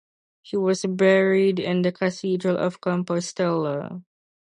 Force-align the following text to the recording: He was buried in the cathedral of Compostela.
He 0.41 0.57
was 0.57 0.83
buried 0.83 1.59
in 1.59 1.83
the 1.83 1.91
cathedral 1.91 2.57
of 2.57 2.81
Compostela. 2.81 4.01